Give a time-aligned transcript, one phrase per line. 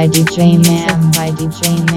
[0.00, 1.89] by DJ Mam by DJ Mam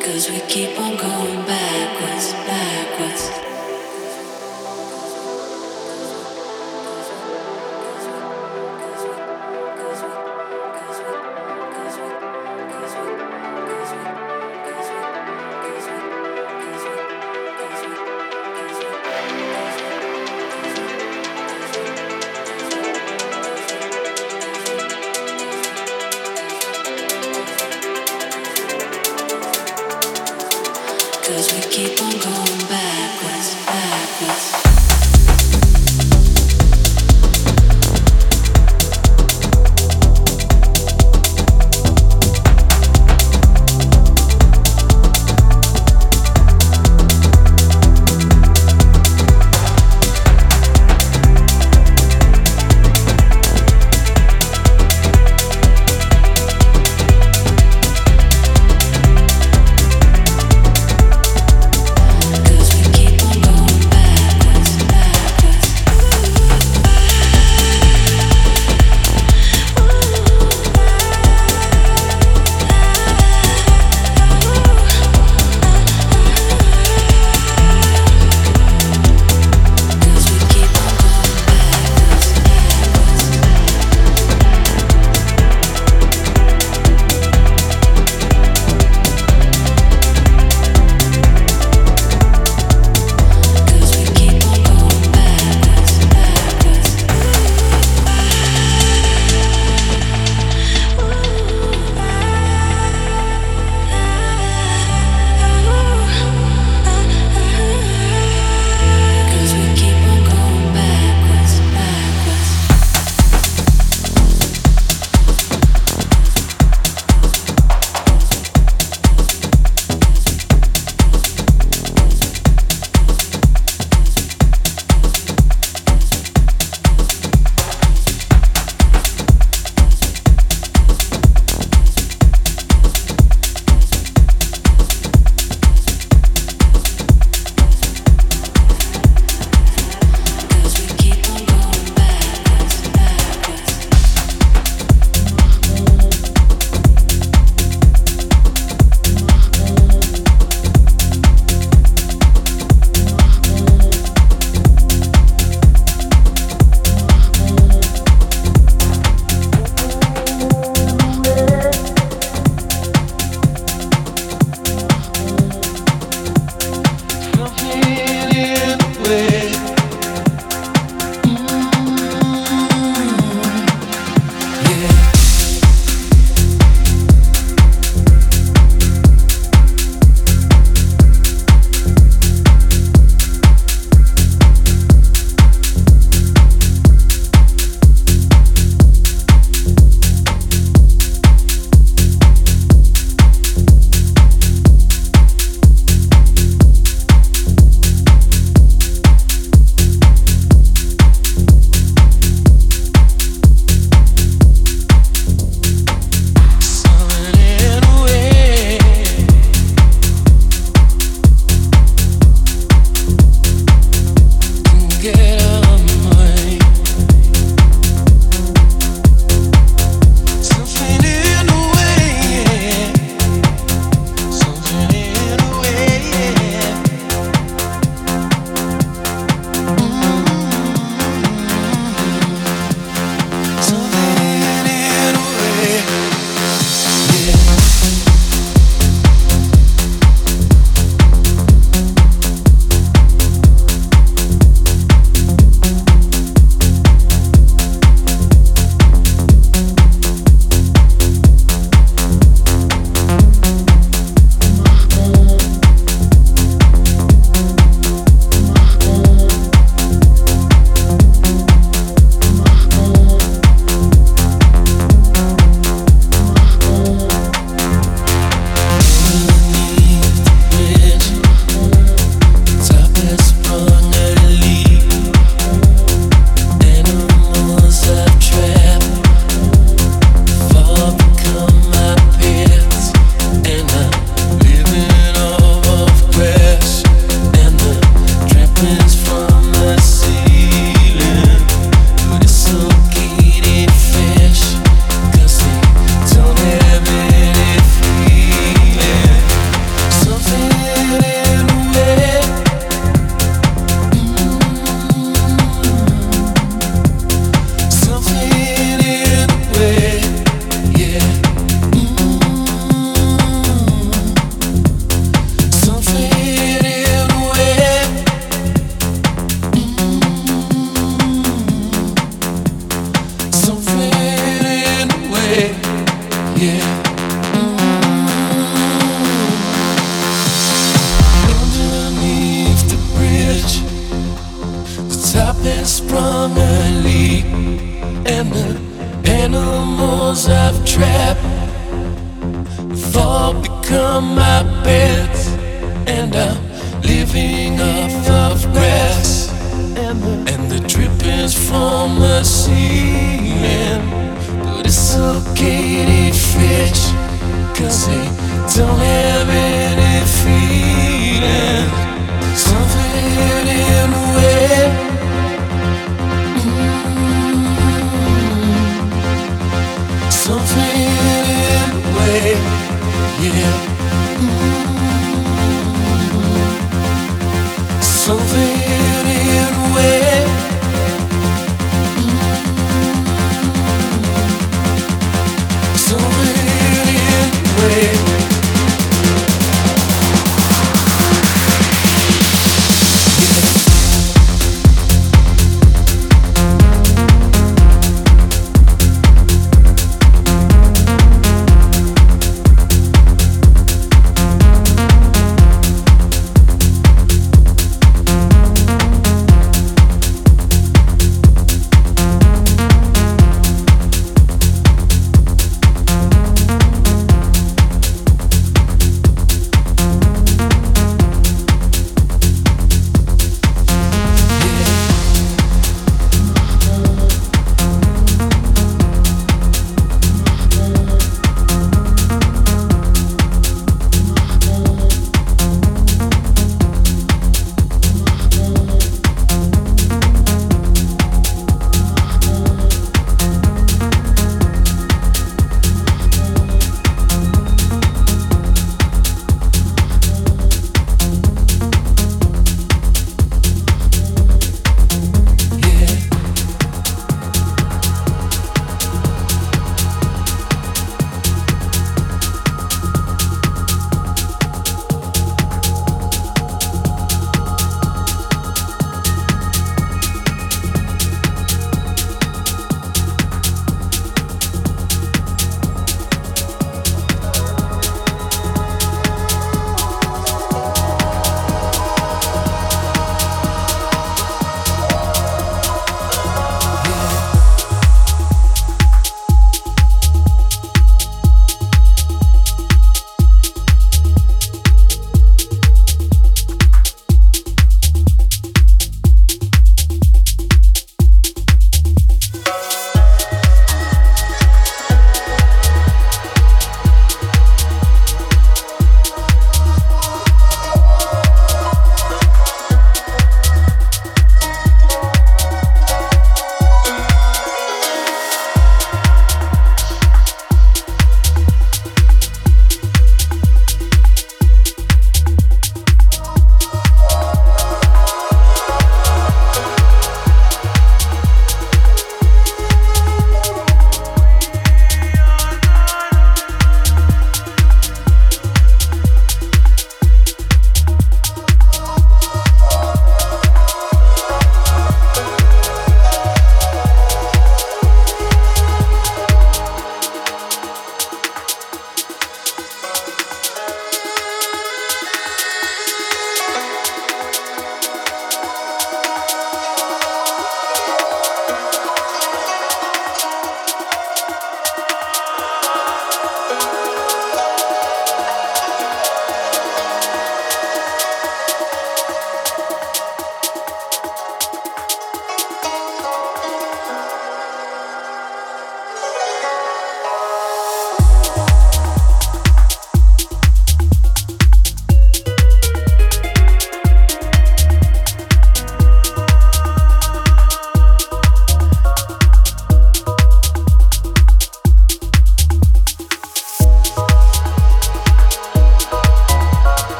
[0.00, 3.47] Cause we keep on going backwards, backwards.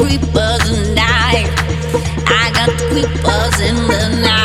[0.00, 1.50] Creepers the night.
[2.26, 4.39] I got creepers in the night.